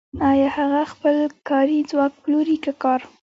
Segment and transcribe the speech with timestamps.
[0.29, 1.15] آیا هغه خپل
[1.49, 3.01] کاري ځواک پلوري که کار